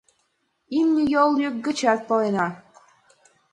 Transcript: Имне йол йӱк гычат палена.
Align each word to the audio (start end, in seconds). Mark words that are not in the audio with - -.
Имне 0.77 1.03
йол 1.13 1.31
йӱк 1.41 1.55
гычат 1.65 1.99
палена. 2.09 2.47